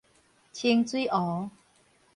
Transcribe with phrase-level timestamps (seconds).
[0.51, 1.51] 清水湖